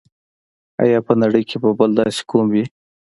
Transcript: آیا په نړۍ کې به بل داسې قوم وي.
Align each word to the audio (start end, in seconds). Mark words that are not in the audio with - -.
آیا 0.83 0.99
په 1.07 1.13
نړۍ 1.21 1.43
کې 1.49 1.57
به 1.61 1.69
بل 1.79 1.91
داسې 1.99 2.21
قوم 2.29 2.47
وي. 2.53 2.65